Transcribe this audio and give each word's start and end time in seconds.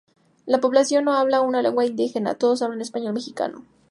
La 0.47 0.57
población 0.59 1.05
no 1.05 1.13
habla 1.13 1.41
una 1.41 1.61
lengua 1.61 1.85
indígena, 1.85 2.33
todos 2.33 2.63
hablan 2.63 2.81
español 2.81 3.13
mexicano. 3.13 3.63